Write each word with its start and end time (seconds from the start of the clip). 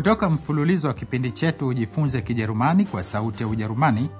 kutoka 0.00 0.30
mfululizo 0.30 0.88
wa 0.88 0.94
kipindi 0.94 1.32
chetu 1.32 1.68
ujifunze 1.68 2.20
kijerumani 2.22 2.84
kwa 2.84 3.04
sauti 3.04 3.42
ya 3.42 3.48
ujerumani 3.48 4.10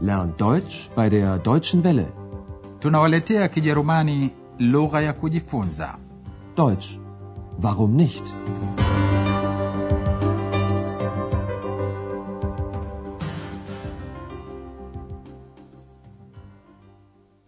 Lern 0.00 0.32
Deutsch 0.38 0.74
bei 0.96 1.10
der 1.10 1.38
Deutschen 1.42 1.86
Welle. 1.86 2.08
tunawaletea 2.78 3.48
kijerumani 3.48 4.30
lugha 4.58 5.00
ya 5.00 5.12
kujifunza 5.12 5.98
Deutsch. 6.56 6.86
Warum 7.62 7.94
nicht? 7.94 8.22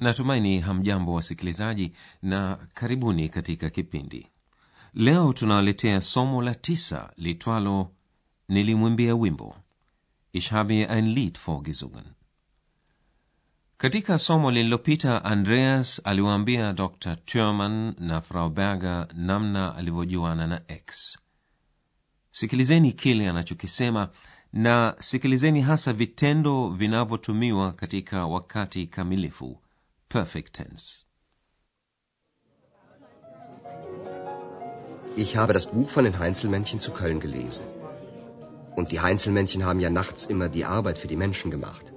natumaini 0.00 0.60
hamjambo 0.60 1.14
wasikilizaji 1.14 1.92
na 2.22 2.58
karibuni 2.74 3.28
katika 3.28 3.70
kipindi 3.70 4.26
leo 4.94 5.32
tunawaletea 5.32 6.00
somo 6.00 6.42
la 6.42 6.54
tisa 6.54 7.12
litwalo 7.16 7.90
nilimwimbia 8.48 9.14
wimbo 9.14 9.56
ich 10.32 10.50
habe 10.50 10.84
ein 10.86 11.08
lied 11.14 11.38
vorgesungen 11.46 12.04
katika 13.76 14.18
somo 14.18 14.50
lililopita 14.50 15.24
andreas 15.24 16.00
aliwaambia 16.04 16.72
dr 16.72 17.16
turman 17.16 17.94
na 17.98 18.20
frau 18.20 18.50
berger 18.50 19.08
namna 19.14 19.74
alivyojuana 19.76 20.46
na 20.46 20.60
x. 20.68 21.18
Sikilizeni 22.32 22.92
kile 22.92 23.28
anachokisema 23.28 24.08
na 24.52 24.94
sikilizeni 24.98 25.60
hasa 25.60 25.92
vitendo 25.92 26.68
vinavyotumiwa 26.68 27.72
katika 27.72 28.26
wakati 28.26 28.86
kamilifu. 28.86 29.60
Perfect 30.08 30.52
tense 30.52 31.04
Ich 35.16 35.36
habe 35.36 35.52
das 35.52 35.66
Buch 35.66 35.90
von 35.90 36.04
den 36.04 36.18
Heinzelmännchen 36.18 36.80
zu 36.80 36.90
Köln 36.90 37.20
gelesen. 37.20 37.64
Und 38.76 38.90
die 38.92 39.00
Heinzelmännchen 39.00 39.64
haben 39.64 39.80
ja 39.80 39.90
nachts 39.90 40.24
immer 40.26 40.48
die 40.48 40.64
Arbeit 40.64 40.98
für 40.98 41.08
die 41.08 41.16
Menschen 41.16 41.50
gemacht. 41.50 41.92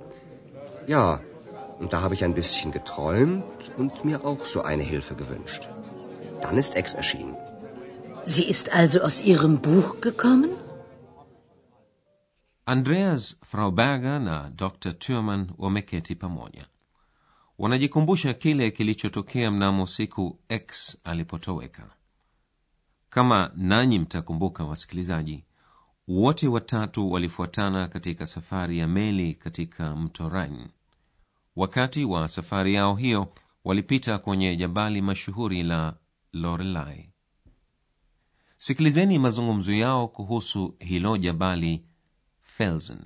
Ja, 0.88 1.20
und 1.80 1.94
da 1.94 2.02
habe 2.02 2.14
ich 2.14 2.23
ein 2.23 2.36
bisschen 2.36 2.72
geträumt 2.72 3.72
und 3.78 4.06
mir 4.06 4.23
auch 4.26 4.45
so 4.45 4.62
eine 4.62 4.84
Hilfe 4.84 5.16
gewünscht. 5.16 5.68
Dann 6.42 6.58
ist 6.58 6.76
Ex 6.76 6.94
erschienen. 6.94 7.36
Sie 8.23 8.44
ist 8.44 8.72
also 8.73 9.02
aus 9.02 9.22
Ihrem 9.22 9.62
Buch 9.62 10.02
gekommen? 10.02 10.50
andreas 12.68 13.38
frau 13.42 13.72
berger 13.72 14.20
na 14.20 14.50
dr 14.50 15.00
turman 15.00 15.52
wameketi 15.58 16.16
pamoja 16.16 16.66
wanajikumbusha 17.58 18.34
kile 18.34 18.72
kilichotokea 18.72 19.52
mnamo 19.52 19.88
siku 19.88 20.40
x 20.50 20.98
alipotoweka 21.04 21.97
kama 23.10 23.52
nanyi 23.56 24.00
mtakumbuka 24.00 24.64
wasikilizaji 24.66 25.44
wote 26.08 26.48
watatu 26.48 27.12
walifuatana 27.12 27.88
katika 27.88 28.28
safari 28.28 28.78
ya 28.80 28.88
meli 28.88 29.34
katika 29.34 29.96
mto 29.96 30.30
rhine. 30.30 30.68
Wakati 31.56 32.06
wa 32.06 32.28
safari 32.28 32.74
yao 32.74 32.96
hiyo 32.96 33.32
walipita 33.64 34.18
kwenye 34.18 34.56
jabali 34.56 35.02
mashuhuri 35.02 35.64
la 35.64 35.94
lorelai 36.34 37.10
sikilizeni 38.58 39.20
mazungumzo 39.20 39.74
yao 39.74 40.08
kuhusu 40.08 40.76
hilo 40.80 41.18
jabali 41.18 41.84
felsen. 42.42 43.00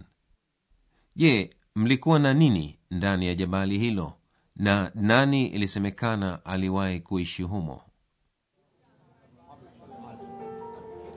Je 1.16 1.50
mlikuwa 1.76 2.20
na 2.20 2.34
nini 2.34 2.80
ndani 2.92 3.28
ya 3.28 3.36
jabali 3.36 3.80
hilo? 3.80 4.14
Na 4.56 4.92
nani 4.96 5.48
ilisemekana 5.48 6.46
aliwahi 6.46 7.00
kuishi 7.00 7.44
humo 7.44 7.82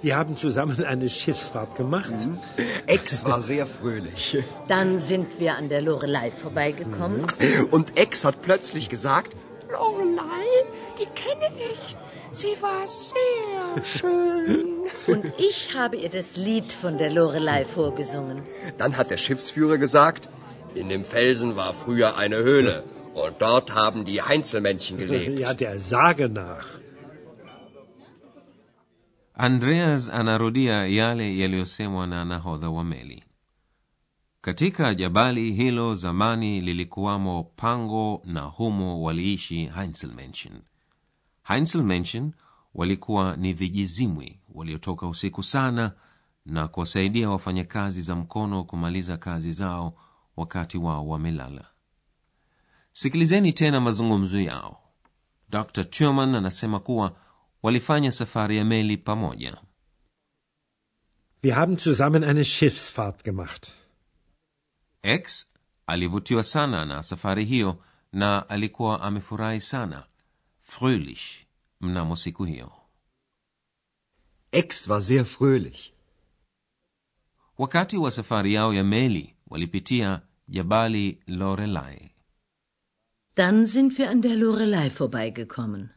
Wir 0.05 0.19
haben 0.19 0.37
zusammen 0.37 0.85
eine 0.85 1.09
Schiffsfahrt 1.09 1.77
gemacht. 1.77 2.13
Ex 2.87 3.25
war 3.25 3.41
sehr 3.41 3.67
fröhlich. 3.67 4.37
Dann 4.69 4.99
sind 4.99 5.41
wir 5.41 5.57
an 5.57 5.71
der 5.71 5.81
Lorelei 5.81 6.31
vorbeigekommen. 6.31 7.27
Und 7.71 7.99
Ex 7.99 8.23
hat 8.23 8.43
plötzlich 8.43 8.91
gesagt, 8.91 9.35
Lorelei, 9.73 10.47
die 10.99 11.07
kenne 11.07 11.49
ich. 11.73 11.97
Sie 12.35 12.55
war 12.61 12.87
sehr 12.87 13.83
schön. 13.83 14.67
Und 15.07 15.33
ich 15.39 15.75
habe 15.75 15.97
ihr 15.97 16.11
das 16.11 16.37
Lied 16.37 16.75
von 16.75 16.99
der 16.99 17.11
Lorelei 17.11 17.65
vorgesungen. 17.65 18.43
dann 18.77 18.99
hat 18.99 19.11
der 19.11 19.17
Schiffsführer 19.17 19.79
gesagt, 19.79 20.29
in 20.75 20.91
dem 20.91 21.07
Felsen 21.07 21.57
war 21.57 21.73
früher 21.73 22.19
eine 22.19 22.37
Höhle. 22.37 22.83
Und 23.15 23.37
dort 23.39 23.75
haben 23.75 24.05
die 24.05 24.21
Heinzelmännchen 24.21 24.99
gelebt. 24.99 25.39
Ja, 25.39 25.55
der 25.55 25.81
Sage 25.81 26.29
nach. 26.29 26.67
Andreas 29.35 30.09
anarudia 30.09 30.87
yale 30.87 31.39
yaliyosemwa 31.39 32.07
na 32.07 32.25
nahodha 32.25 32.71
wa 32.71 32.85
meli. 32.85 33.25
Katika 34.41 34.95
jabali 34.95 35.53
hilo 35.53 35.95
zamani 35.95 36.61
lilikuwamo 36.61 37.43
pango 37.57 38.23
na 38.25 38.41
humo 38.41 39.03
waliishi 39.03 39.67
heinselmenchen 39.67 40.53
heinselmenchen 41.43 42.33
walikuwa 42.75 43.37
ni 43.37 43.53
vijizimwi 43.53 44.41
waliotoka 44.55 45.07
usiku 45.09 45.43
sana 45.43 45.93
na 46.47 46.69
kuwasaidia 46.69 47.31
wafanyakazi 47.31 48.03
za 48.03 48.17
mkono 48.17 48.65
kumaliza 48.65 49.17
kazi 49.17 49.53
zao 49.53 49.95
wakati 50.37 50.79
wao 50.79 51.09
wamelala. 51.09 51.65
Sikilizeni 52.93 53.53
tena 53.53 53.81
mazungumzo 53.81 54.41
yao. 54.41 54.81
Dr 55.51 55.85
turman 55.85 56.35
anasema 56.35 56.81
kuwa 56.81 57.17
walifanya 57.65 58.13
safari 58.13 58.57
ya 58.57 58.65
meli 58.65 58.97
pamoja 58.97 59.57
Wir 61.43 61.55
haben 61.57 61.77
zusammen 61.77 62.25
eine 62.25 62.45
Schiffsfahrt 62.45 63.25
gemacht. 63.25 63.71
x 65.03 65.47
alivutiwa 65.87 66.45
sana 66.45 66.85
na 66.85 67.03
safari 67.03 67.45
hiyo 67.45 67.85
na 68.13 68.49
alikuwa 68.49 69.01
amefurahi 69.03 69.61
sana 69.61 70.07
fröhlich 70.61 71.47
mnamo 71.81 72.17
siku 72.17 72.45
hiyo 72.45 72.73
Ex 74.53 74.89
war 74.89 75.01
sehr 75.03 75.25
fröhlich. 75.25 75.93
wakati 77.59 77.97
wa 77.97 78.11
safari 78.11 78.55
yao 78.55 78.75
ya 78.75 78.85
meli 78.85 79.37
walipitia 79.47 80.23
jabali 80.49 81.23
lorelai 81.27 82.11
Dann 83.37 83.67
sind 83.67 83.99
wir 83.99 84.11
an 84.11 84.23
der 84.23 84.37
Lorelei 84.37 84.91
vorbeigekommen. 84.91 85.94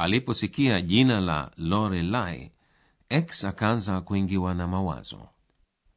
Aliposikia 0.00 0.80
jina 0.80 1.20
la 1.20 1.50
lorelai 1.56 2.50
x 3.08 3.44
akaanza 3.44 4.00
kuingiwa 4.00 4.54
na 4.54 4.66
mawazo 4.66 5.28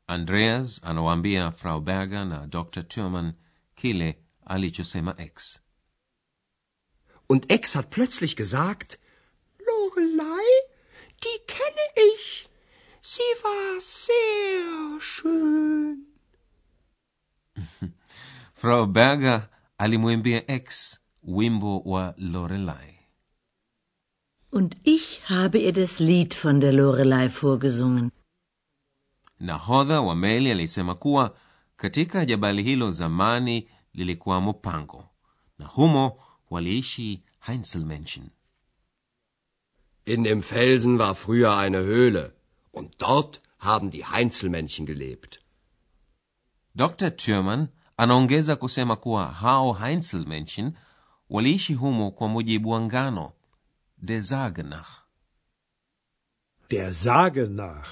andreas 0.07 0.81
anawaambia 0.83 1.51
frau 1.51 1.81
berger 1.81 2.25
na 2.25 2.47
dr 2.47 2.83
turman 2.83 3.33
kile 3.75 4.17
alichosema 4.45 5.15
x 5.17 5.59
Und 7.27 7.49
Ex 7.49 7.75
hat 7.75 7.89
plötzlich 7.89 8.35
gesagt, 8.35 8.99
Lorelei, 9.67 10.47
die 11.23 11.39
kenne 11.47 11.85
ich. 12.13 12.49
Sie 13.01 13.33
war 13.43 13.81
sehr 13.81 15.01
schön. 15.01 16.05
frau 18.55 18.87
berger 18.87 19.49
alimwimbia 19.77 20.43
x 20.47 20.99
wimbo 21.21 21.81
wa 21.85 22.13
lorelai 22.17 22.92
Und 24.59 24.77
ich 24.83 25.05
habe 25.29 25.57
ihr 25.57 25.73
das 25.73 25.99
Lied 25.99 26.33
von 26.35 26.59
der 26.59 26.73
Lorelei 26.73 27.29
vorgesungen. 27.29 28.11
nahodha 29.39 30.01
wa 30.01 30.15
meli 30.15 30.51
alisema 30.51 30.95
kuwa 30.95 31.35
katika 31.77 32.25
jabali 32.25 32.63
hilo 32.63 32.91
zamani 32.91 33.67
lilikuwamo 33.93 34.53
pango 34.53 35.09
na 35.59 35.65
humo 35.65 36.19
waliishi 36.49 37.23
heinzelmenschen 37.39 38.29
in 40.05 40.23
dem 40.23 40.41
Felsen 40.43 40.99
war 40.99 41.15
früher 41.15 41.57
eine 41.57 41.77
Höhle. 41.79 42.33
Und 42.71 42.95
dort 42.97 43.41
haben 43.59 43.89
die 43.91 44.05
Heinzelmännchen 44.05 44.85
gelebt. 44.85 45.39
dr 46.75 47.15
turman 47.17 47.67
anaongeza 47.97 48.55
kusema 48.55 48.95
kuwa 48.95 49.31
hao 49.31 49.73
heinzelmenschen 49.73 50.73
waliishi 51.29 51.73
humo 51.73 52.11
kwa 52.11 52.27
mujibu 52.27 52.69
wa 52.69 52.81
ngano 52.81 53.31
der 54.03 54.21
sage 54.21 54.63
nach. 54.63 55.03
Der 56.71 56.93
Sage 56.93 57.47
nach. 57.47 57.89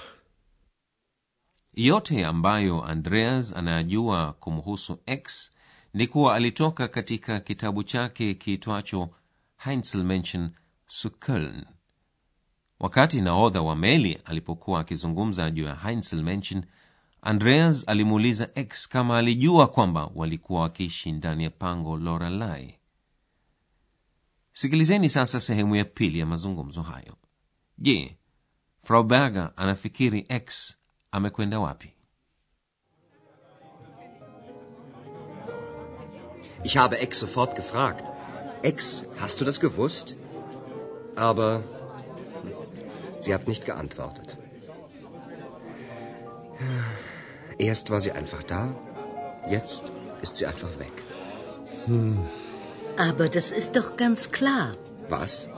yote 1.74 2.26
ambayo 2.26 2.84
andreas 2.84 3.52
anajua 3.52 4.32
kumhusu 4.32 4.98
x 5.06 5.50
ni 5.94 6.06
kuwa 6.06 6.34
alitoka 6.34 6.88
katika 6.88 7.40
kitabu 7.40 7.82
chake 7.82 8.34
kiitwacho 8.34 9.10
heinzelmenschen 9.56 10.50
zu 10.88 11.08
köln. 11.10 11.64
Wakati 12.80 13.20
nahodha 13.20 13.62
wa 13.62 13.76
meli 13.76 14.14
alipokuwa 14.24 14.80
akizungumza 14.80 15.50
juu 15.50 15.64
ya 15.64 15.74
heinzelmenschen 15.74 16.64
andreas 17.22 17.88
alimuuliza 17.88 18.48
x 18.54 18.88
kama 18.88 19.18
alijua 19.18 19.66
kwamba 19.68 20.10
walikuwa 20.14 20.60
wakiishi 20.60 21.12
ndani 21.12 21.44
ya 21.44 21.50
pango 21.50 21.96
lorelai 21.96 22.78
sikilizeni 24.52 25.08
sasa 25.08 25.40
sehemu 25.40 25.76
ya 25.76 25.84
pili 25.84 26.18
ya 26.18 26.26
mazungumzo 26.26 26.82
hayo 26.82 27.16
je 27.78 28.16
frau 28.84 29.04
berger 29.04 29.52
anafikiri 29.56 30.26
x 30.28 30.76
amekwenda 31.10 31.60
wapi 31.60 31.94
Ich 36.64 36.76
habe 36.76 36.98
Ex 36.98 37.18
sofort 37.18 37.56
gefragt. 37.56 38.04
Ex, 38.62 39.04
hast 39.20 39.40
du 39.40 39.44
das 39.44 39.58
gewusst? 39.58 40.14
Aber 41.16 41.62
sie 43.18 43.34
hat 43.34 43.48
nicht 43.48 43.64
geantwortet. 43.64 44.38
Erst 47.58 47.90
war 47.90 48.00
sie 48.00 48.12
einfach 48.12 48.42
da, 48.44 48.74
jetzt 49.50 49.84
ist 50.22 50.36
sie 50.36 50.46
einfach 50.46 50.78
weg. 50.78 50.92
Aber 52.96 53.28
das 53.28 53.50
ist 53.50 53.76
doch 53.76 53.96
ganz 53.96 54.30
klar. 54.30 54.72
Was? 55.08 55.48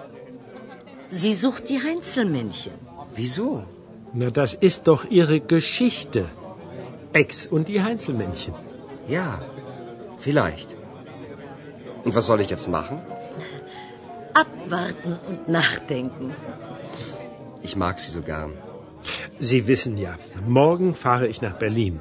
Sie 1.08 1.34
sucht 1.34 1.68
die 1.68 1.82
Heinzelmännchen. 1.82 2.72
Wieso? 3.14 3.64
Na, 4.12 4.30
das 4.30 4.54
ist 4.54 4.86
doch 4.88 5.04
Ihre 5.10 5.40
Geschichte. 5.40 6.26
Ex 7.12 7.46
und 7.46 7.68
die 7.68 7.82
Heinzelmännchen. 7.82 8.54
Ja, 9.08 9.42
vielleicht. 10.18 10.76
Und 12.04 12.14
was 12.14 12.26
soll 12.26 12.40
ich 12.40 12.50
jetzt 12.50 12.68
machen? 12.68 13.00
Abwarten 14.34 15.18
und 15.28 15.48
nachdenken. 15.48 16.34
Ich 17.62 17.76
mag 17.76 18.00
sie 18.00 18.10
so 18.10 18.22
gern. 18.22 18.52
Sie 19.38 19.66
wissen 19.68 19.96
ja, 19.98 20.16
morgen 20.46 20.94
fahre 20.94 21.26
ich 21.28 21.40
nach 21.42 21.54
Berlin. 21.58 22.00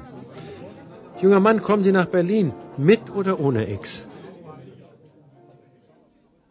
Junger 1.20 1.40
Mann, 1.40 1.62
kommen 1.62 1.84
Sie 1.84 1.92
nach 1.92 2.06
Berlin, 2.06 2.52
mit 2.76 3.10
oder 3.14 3.40
ohne 3.40 3.66
Ex? 3.68 4.06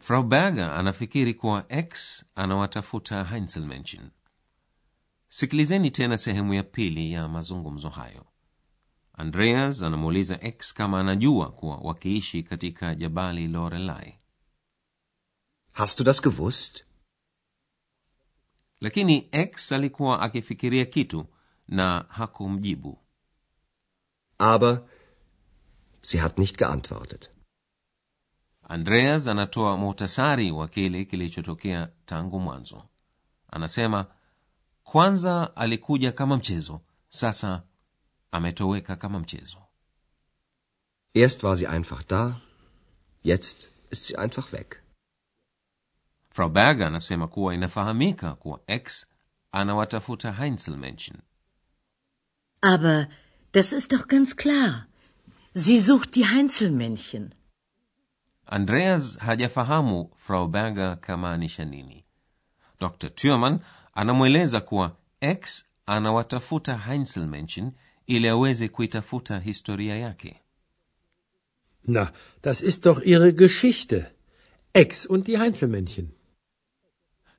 Frau 0.05 0.23
berger 0.23 0.71
anafikiri 0.71 1.33
kuwa 1.33 1.65
x 1.69 2.25
anawatafuta 2.35 3.23
heinzelmenschen 3.23 4.09
sikilizeni 5.29 5.91
tena 5.91 6.17
sehemu 6.17 6.53
ya 6.53 6.63
pili 6.63 7.11
ya 7.11 7.27
mazungumzo 7.27 7.89
hayo 7.89 8.25
andreas 9.13 9.83
anamuuliza 9.83 10.41
x 10.41 10.73
kama 10.73 10.99
anajua 10.99 11.51
kuwa 11.51 11.77
wakiishi 11.77 12.43
katika 12.43 12.95
jabali 12.95 13.47
lorelai 13.47 14.19
Hast 15.71 15.97
du 15.97 16.03
das 16.03 16.21
gewusst? 16.21 16.83
lakini 18.81 19.29
x 19.31 19.71
alikuwa 19.71 20.21
akifikiria 20.21 20.85
kitu 20.85 21.25
na 21.67 22.05
hakumjibu 22.09 22.99
Aber 24.37 24.81
sie 26.01 26.19
hat 26.19 26.37
nicht 26.37 26.57
geantwortet. 26.57 27.32
Andreas 28.63 29.27
anatoa 29.27 29.77
muhtasari 29.77 30.51
wa 30.51 30.67
kile 30.67 31.05
kilichotokea 31.05 31.89
tangu 32.05 32.39
mwanzo 32.39 32.83
anasema 33.51 34.05
kwanza 34.83 35.55
alikuja 35.55 36.11
kama 36.11 36.37
mchezo 36.37 36.81
sasa 37.09 37.63
ametoweka 38.31 38.95
kama 38.95 39.19
mchezo 39.19 39.57
Erst 41.15 41.43
war 41.43 41.55
sie 41.57 41.67
einfach 41.67 42.07
da, 42.07 42.41
jetzt 43.23 43.67
ist 43.91 44.05
sie 44.07 44.17
einfach 44.17 44.51
weg. 44.53 44.83
frau 46.31 46.49
berger 46.49 46.87
anasema 46.87 47.27
kuwa 47.27 47.53
inafahamika 47.53 48.33
kuwa 48.35 48.59
x 48.67 49.05
anawatafuta 49.51 50.31
heinzelmenschen 50.31 51.17
Aber 52.61 53.07
das 53.51 53.73
ist 53.73 53.91
doch 53.91 54.07
ganz 54.07 54.35
klar. 54.37 54.87
Sie 55.53 55.79
sucht 55.79 56.15
die 56.15 56.25
Heinzelmännchen. 56.25 57.35
Andreas 58.57 59.17
hajafahamu 59.17 60.11
frau 60.15 60.47
berger 60.47 60.99
kamaanisha 61.01 61.65
nini 61.65 62.05
dr 62.79 63.09
turman 63.09 63.59
anamweleza 63.93 64.61
kuwa 64.61 64.97
x 65.21 65.65
anawatafuta 65.85 66.77
heinzelmenschen 66.77 67.71
ili 68.07 68.27
aweze 68.29 68.67
kuitafuta 68.69 69.39
historia 69.39 69.95
yake 69.97 70.39
Na, 71.87 72.13
das 72.43 72.61
ist 72.61 72.83
doch 72.85 73.01
Ihre 73.05 73.31
Geschichte. 73.33 74.05
Ex 74.73 75.05
und 75.05 75.25
die 75.25 75.37
Heinzelmännchen. 75.37 76.07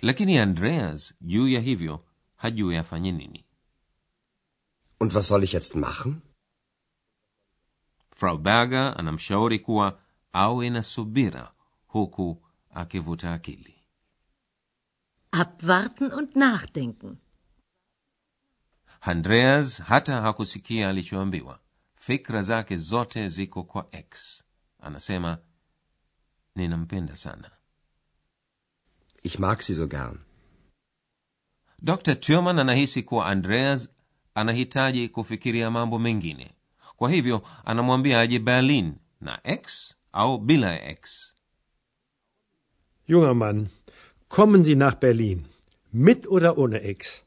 lakini 0.02 0.38
andreas 0.38 1.14
juu 1.20 1.48
ya 1.48 1.60
hivyo 1.60 2.04
hajui 2.36 2.76
afanye 2.76 3.12
nini 3.12 3.44
Und 5.00 5.12
was 5.14 5.28
soll 5.28 5.44
ich 5.44 5.52
jetzt 5.54 5.74
machen? 5.74 6.20
frau 8.10 8.38
berger 8.38 8.94
anamshauri 8.98 9.58
kuwa 9.58 9.98
awe 10.34 10.70
na 10.70 10.82
subira 10.82 11.52
huku 11.86 12.42
akivuta 12.70 13.32
akili. 13.32 13.74
Abwarten 15.32 16.12
und 16.12 16.36
nachdenken. 16.36 17.16
andreas 19.00 19.82
hata 19.82 20.20
hakusikia 20.20 20.88
alichoambiwa. 20.88 21.60
Fikra 21.94 22.42
zake 22.42 22.76
zote 22.76 23.28
ziko 23.28 23.64
kwa 23.64 23.88
x. 23.92 24.44
Anasema 24.80 25.38
ninampenda 26.54 27.16
sana. 27.16 27.50
Ich 29.22 29.38
mag 29.38 29.60
sie 29.62 29.74
so 29.74 29.86
gern. 29.86 30.18
dr 31.78 32.14
turman 32.20 32.58
anahisi 32.58 33.02
kuwa 33.02 33.26
andreas 33.26 33.88
anahitaji 34.34 35.08
kufikiria 35.08 35.70
mambo 35.70 35.98
mengine. 35.98 36.54
Kwa 36.96 37.10
hivyo 37.10 37.42
anamwambia 37.64 38.20
aje 38.20 38.38
berlin 38.38 38.94
na 39.20 39.40
x 39.44 39.94
au 40.14 40.38
bila 40.38 40.72
ya 40.72 40.90
x. 40.90 41.32
Junger 43.08 43.34
Mann, 43.34 43.68
kommen 44.28 44.64
Sie 44.64 44.74
nach 44.76 44.94
Berlin, 45.00 45.44
mit 45.92 46.26
oder 46.26 46.58
ohne 46.58 46.80
Ex? 46.80 47.22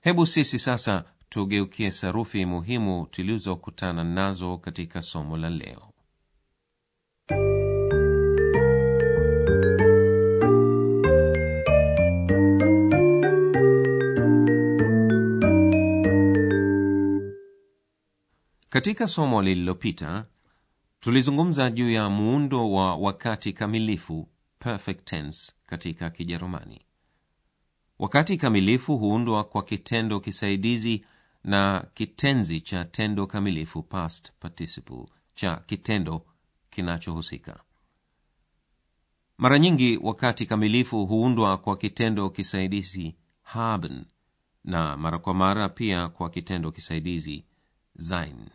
hebu 0.00 0.26
sisi 0.26 0.58
sasa 0.58 1.04
tugeukie 1.28 1.90
sarufi 1.90 2.46
muhimu 2.46 3.06
tulizokutana 3.10 4.04
nazo 4.04 4.58
katika 4.58 5.02
somo 5.02 5.36
la 5.36 5.50
leo. 5.50 5.82
Katika 18.68 19.06
somo 19.06 19.42
lililopita 19.42 20.26
tulizungumza 21.08 21.70
juu 21.70 21.90
ya 21.90 22.10
muundo 22.10 22.72
wa 22.72 22.96
wakati 22.96 23.52
kamilifu 23.52 24.28
perfect 24.58 25.04
tense 25.04 25.52
katika 25.66 26.10
kijerumani. 26.10 26.80
Wakati 27.98 28.36
kamilifu 28.36 28.98
huundwa 28.98 29.44
kwa 29.44 29.62
kitendo 29.62 30.20
kisaidizi 30.20 31.04
na 31.44 31.86
kitenzi 31.94 32.60
cha 32.60 32.84
tendo 32.84 33.26
kamilifu 33.26 33.82
past 33.82 34.32
participle 34.40 35.06
cha 35.34 35.56
kitendo 35.56 36.26
kinachohusika. 36.70 37.60
Mara 39.38 39.58
nyingi 39.58 39.98
wakati 40.02 40.46
kamilifu 40.46 41.06
huundwa 41.06 41.56
kwa 41.56 41.76
kitendo 41.76 42.30
kisaidizi 42.30 43.16
haben 43.42 44.04
na 44.64 44.96
mara 44.96 45.18
kwa 45.18 45.34
mara 45.34 45.68
pia 45.68 46.08
kwa 46.08 46.30
kitendo 46.30 46.70
kisaidizi 46.72 47.44
sein 47.98 48.48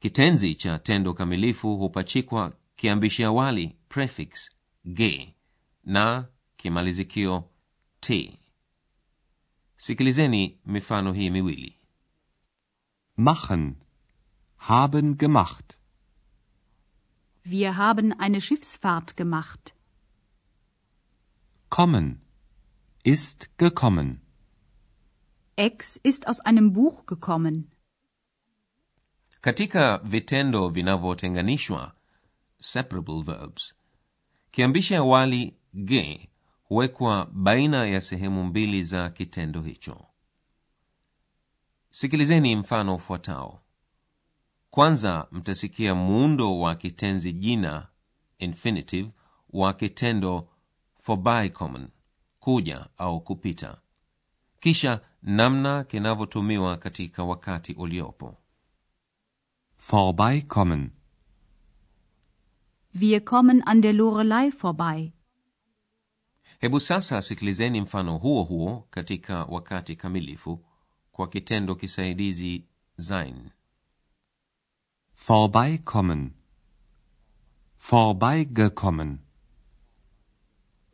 kitenzi 0.00 0.54
cha 0.54 0.78
tendo 0.78 1.14
kamilifu 1.14 1.76
hupachikwa 1.76 2.54
kiambishi 2.76 3.24
awali 3.24 3.76
prefix 3.88 4.50
ge 4.86 5.34
na 5.84 6.28
kimalizikio 6.56 7.44
t 8.00 8.38
sikilizeni 9.76 10.58
mifano 10.66 11.12
hii 11.12 11.30
miwili 11.30 11.76
Machen. 13.16 13.76
Haben 14.56 15.18
gemacht. 15.18 15.78
Wir 17.42 17.76
haben 17.76 18.14
eine 18.18 18.40
Schiffsfahrt 18.40 19.16
gemacht. 19.16 19.74
Kommen. 21.68 22.22
Ist 23.02 23.50
gekommen. 23.58 24.22
Ex 25.56 25.96
ist 26.02 26.26
aus 26.28 26.40
einem 26.40 26.72
Buch 26.72 27.04
gekommen. 27.04 27.70
Katika 29.40 29.98
vitendo 29.98 30.68
vinavyotenganishwa 30.68 31.92
separable 32.60 33.22
verbs 33.22 33.74
kiambishi 34.50 34.94
awali 34.94 35.54
ge 35.74 36.28
huwekwa 36.62 37.26
baina 37.32 37.86
ya 37.86 38.00
sehemu 38.00 38.44
mbili 38.44 38.82
za 38.84 39.10
kitendo 39.10 39.62
hicho. 39.62 40.06
Sikilizeni 41.90 42.56
mfano 42.56 42.94
ufuatao. 42.94 43.62
Kwanza 44.70 45.26
mtasikia 45.30 45.94
muundo 45.94 46.58
wa 46.58 46.74
kitenzi 46.74 47.32
jina 47.32 47.88
infinitive 48.38 49.10
wa 49.50 49.74
kitendo 49.74 50.48
vorbeikommen 51.06 51.88
kuja 52.40 52.86
au 52.98 53.20
kupita. 53.20 53.80
Kisha 54.60 55.00
namna 55.22 55.84
kinavyotumiwa 55.84 56.76
katika 56.76 57.24
wakati 57.24 57.72
uliopo 57.72 58.36
Vorbeikommen. 59.94 60.92
Wir 62.92 63.20
kommen 63.24 63.60
an 63.70 63.82
der 63.82 63.92
Lorelei 63.92 64.50
vorbei. 64.52 65.12
hebu 66.60 66.80
sasa 66.80 67.22
sikilizeni 67.22 67.80
mfano 67.80 68.18
huo 68.18 68.42
huo 68.42 68.86
katika 68.90 69.44
wakati 69.44 69.96
kamilifu 69.96 70.64
kwa 71.12 71.28
kitendo 71.28 71.74
kisaidizi 71.74 72.64
sein 72.98 73.50
Vorbeikommen. 75.14 76.30
Vorbeigekommen. 77.76 79.18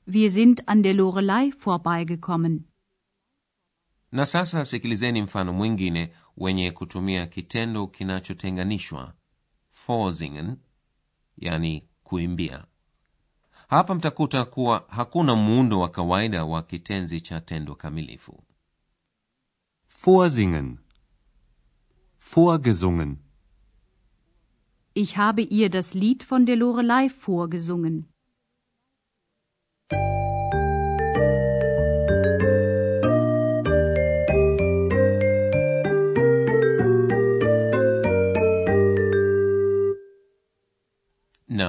Wir 0.06 0.30
sind 0.30 0.62
an 0.66 0.82
der 0.82 0.94
Lorelei 0.94 1.52
vorbeigekommen. 1.52 2.64
Na 4.12 4.26
sasa 4.26 4.64
sikilizeni 4.64 5.22
mfano 5.22 5.52
mwingine 5.52 6.12
wenye 6.36 6.70
kutumia 6.70 7.26
kitendo 7.26 7.86
kinachotenganishwa 7.86 9.14
vorsingen 9.86 10.56
yani 11.38 11.88
kuimbia 12.02 12.64
hapa 13.68 13.94
mtakuta 13.94 14.44
kuwa 14.44 14.84
hakuna 14.88 15.34
muundo 15.36 15.80
wa 15.80 15.88
kawaida 15.88 16.44
wa 16.44 16.62
kitenzi 16.62 17.20
cha 17.20 17.40
tendo 17.40 17.74
kamilifu 17.74 18.42
Vorsingen. 19.88 20.78
Vorgesungen. 22.18 23.16
Ich 24.94 25.16
habe 25.16 25.42
ihr 25.42 25.68
das 25.68 25.94
Lied 25.94 26.22
von 26.22 26.46
der 26.46 26.56
Lorelei 26.56 27.08
vorgesungen. 27.08 28.04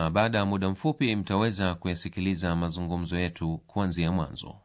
Baada 0.09 0.37
ya 0.37 0.45
muda 0.45 0.69
mfupi 0.69 1.15
mtaweza 1.15 1.75
kuyasikiliza 1.75 2.55
mazungumzo 2.55 3.17
yetu 3.19 3.57
kuanzia 3.67 4.11
mwanzo 4.11 4.55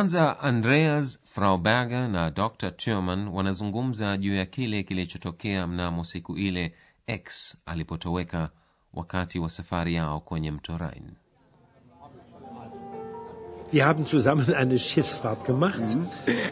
kwanza 0.00 0.40
andreas 0.40 1.18
frau 1.24 1.58
berger 1.58 2.08
na 2.08 2.30
dr 2.30 2.70
turman 2.70 3.28
wanazungumza 3.28 4.16
juu 4.16 4.34
ya 4.34 4.46
kile 4.46 4.82
kilichotokea 4.82 5.66
mnamo 5.66 6.04
siku 6.04 6.36
ile 6.36 6.74
x 7.06 7.56
alipotoweka 7.66 8.50
wakati 8.94 9.38
wa 9.38 9.50
safari 9.50 9.94
yao 9.94 10.20
kwenye 10.20 10.50
mto 10.50 10.78
rhein 10.78 11.10
Wir 13.72 13.84
haben 13.84 14.06
zusammen 14.06 14.54
eine 14.54 14.78
Schiffsfahrt 14.78 15.44
gemacht. 15.44 15.82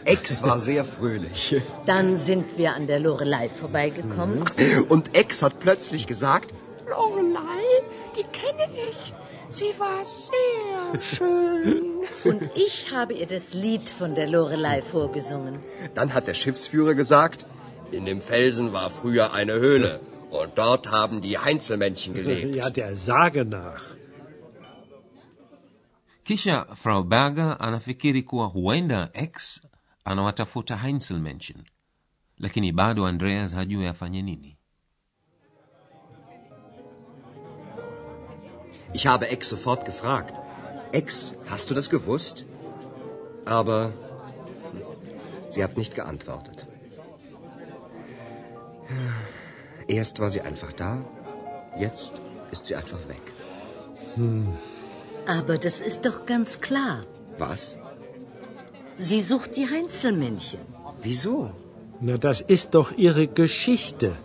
Ex 0.05 0.41
war 0.41 0.59
sehr 0.59 0.85
fröhlich. 0.85 1.55
Dann 1.85 2.17
sind 2.17 2.57
wir 2.57 2.75
an 2.75 2.87
der 2.87 2.99
Lorelei 2.99 3.49
vorbeigekommen. 3.49 4.45
Und 4.89 5.17
Ex 5.17 5.41
hat 5.41 5.59
plötzlich 5.59 6.07
gesagt, 6.07 6.53
Lorelei, 6.87 7.65
die 8.15 8.23
kenne 8.23 8.69
ich. 8.89 9.13
Sie 9.51 9.73
war 9.79 10.03
sehr 10.05 11.01
schön. 11.01 11.81
Und 12.23 12.41
ich 12.55 12.91
habe 12.91 13.13
ihr 13.13 13.27
das 13.27 13.53
Lied 13.53 13.89
von 13.89 14.15
der 14.15 14.27
Lorelei 14.27 14.81
vorgesungen. 14.81 15.59
dann 15.95 16.13
hat 16.13 16.27
der 16.27 16.33
Schiffsführer 16.33 16.93
gesagt, 16.93 17.45
in 17.91 18.05
dem 18.05 18.21
Felsen 18.21 18.73
war 18.73 18.89
früher 18.89 19.33
eine 19.33 19.53
Höhle. 19.53 19.99
Und 20.29 20.57
dort 20.57 20.91
haben 20.91 21.21
die 21.21 21.37
Heinzelmännchen 21.39 22.13
gelebt. 22.13 22.55
Ja, 22.55 22.69
der 22.69 22.95
Sage 22.95 23.45
nach. 23.45 23.83
kisha 26.29 26.75
frau 26.75 27.03
berger 27.03 27.59
anafikiri 27.59 28.23
kuwa 28.23 28.45
huenda 28.45 29.09
x 29.13 29.61
anawatafuta 30.05 30.77
heinzelmenschen 30.77 31.63
lakini 32.37 32.71
bado 32.71 33.05
andreas 33.05 33.53
hajui 33.53 33.87
afanye 33.87 34.21
nini 34.21 34.58
Ich 38.93 39.07
habe 39.07 39.29
Ex 39.29 39.49
sofort 39.49 39.85
gefragt. 39.85 40.33
Ex, 40.91 41.33
hast 41.49 41.69
du 41.69 41.73
das 41.73 41.89
gewusst? 41.89 42.45
Aber 43.45 43.91
sie 45.47 45.63
hat 45.63 45.77
nicht 45.77 45.95
geantwortet. 45.95 46.67
Erst 49.87 50.19
war 50.19 50.29
sie 50.29 50.41
einfach 50.41 50.71
da, 50.73 51.03
jetzt 51.77 52.13
ist 52.51 52.65
sie 52.65 52.75
einfach 52.75 52.99
weg. 53.07 53.25
Aber 55.27 55.57
das 55.57 55.79
ist 55.79 56.05
doch 56.05 56.25
ganz 56.25 56.59
klar. 56.61 57.01
Was? 57.37 57.77
Sie 58.95 59.21
sucht 59.21 59.55
die 59.55 59.67
Heinzelmännchen. 59.69 60.59
Wieso? 61.01 61.51
Na, 62.01 62.17
das 62.17 62.41
ist 62.41 62.75
doch 62.75 62.91
ihre 62.97 63.27
Geschichte. 63.27 64.17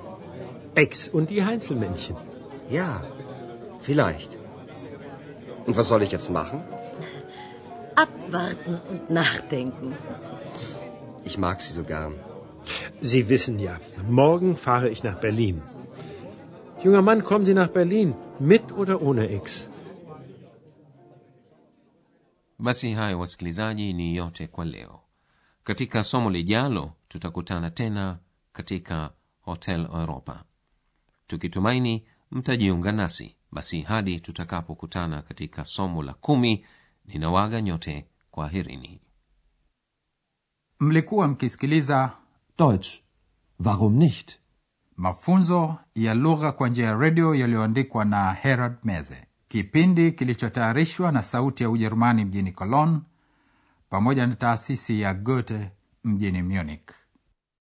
Ex 0.75 1.09
und 1.09 1.31
die 1.31 1.45
Heinzelmännchen. 1.45 2.17
Ja, 2.69 3.05
vielleicht. 3.81 4.39
Und 5.67 5.77
was 5.77 5.89
soll 5.89 6.03
ich 6.03 6.13
jetzt 6.13 6.31
machen? 6.31 6.63
Abwarten 7.95 8.81
und 8.91 9.11
nachdenken. 9.11 9.97
Ich 11.25 11.39
mag 11.39 11.63
sie 11.63 11.73
so 11.73 11.85
gern. 11.85 12.15
Sie 13.01 13.29
wissen 13.29 13.59
ja, 13.59 13.79
morgen 14.09 14.57
fahre 14.57 14.89
ich 14.89 15.03
nach 15.03 15.19
Berlin. 15.21 15.63
Junger 16.83 17.03
Mann, 17.03 17.25
kommen 17.25 17.47
Sie 17.47 17.55
nach 17.55 17.69
Berlin, 17.69 18.15
mit 18.39 18.73
oder 18.73 19.01
ohne 19.03 19.29
Ex? 19.29 19.69
basi 22.59 22.93
hayo 22.93 23.19
wasikilizaji 23.19 23.93
ni 23.93 24.17
yote 24.17 24.47
kwa 24.47 24.65
leo 24.65 25.01
katika 25.65 26.05
somo 26.05 26.31
lijalo 26.31 26.93
tutakutana 27.09 27.71
tena 27.71 28.19
katika 28.53 29.11
hotel 29.41 29.81
europa 29.95 30.45
tukitumaini 31.27 32.05
mtajiunga 32.35 32.93
nasi 32.93 33.37
basi 33.53 33.81
hadi 33.83 34.21
tutakapokutana 34.21 35.23
katika 35.23 35.65
somo 35.65 36.03
la 36.03 36.13
kumi 36.15 36.65
ninawaga 37.05 37.63
nyote 37.63 38.07
kwa 38.31 38.49
herini 38.49 39.01
mlikuwa 40.81 41.29
mkisikiliza 41.29 42.13
Deutsch. 42.59 42.89
Warum 43.65 43.97
nicht? 43.97 44.39
mafunzo 44.97 45.77
ya 45.95 46.15
lugha 46.15 46.53
kwa 46.53 46.69
njia 46.69 46.87
ya 46.87 46.97
redio 46.99 47.35
yaliyoandikwa 47.35 48.05
na 48.05 48.33
herald 48.33 48.77
meze 48.85 49.27
kipindi 49.49 50.13
kilichotayarishwa 50.13 51.13
na 51.13 51.23
sauti 51.23 51.63
ya 51.63 51.71
ujerumani 51.71 52.25
mjini 52.25 52.53
cologne 52.53 53.01
pamoja 53.91 54.27
na 54.27 54.35
taasisi 54.35 55.01
ya 55.01 55.15
goethe 55.15 55.71
mjini 56.05 56.43
munich 56.43 56.91